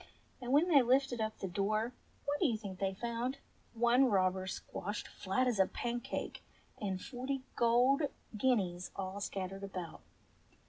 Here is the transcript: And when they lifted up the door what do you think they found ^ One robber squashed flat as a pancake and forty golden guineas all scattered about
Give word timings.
And 0.41 0.51
when 0.51 0.67
they 0.67 0.81
lifted 0.81 1.21
up 1.21 1.37
the 1.37 1.47
door 1.47 1.93
what 2.25 2.39
do 2.39 2.47
you 2.47 2.57
think 2.57 2.79
they 2.79 2.95
found 2.95 3.35
^ 3.77 3.79
One 3.79 4.05
robber 4.05 4.47
squashed 4.47 5.07
flat 5.07 5.47
as 5.47 5.59
a 5.59 5.67
pancake 5.67 6.41
and 6.81 6.99
forty 6.99 7.43
golden 7.55 8.07
guineas 8.35 8.89
all 8.95 9.21
scattered 9.21 9.63
about 9.63 10.01